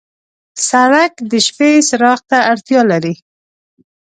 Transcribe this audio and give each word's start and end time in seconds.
سړک 0.67 1.13
د 1.31 1.33
شپې 1.45 1.71
څراغ 1.87 2.19
ته 2.29 2.37
اړتیا 2.51 2.81
لري. 2.91 3.13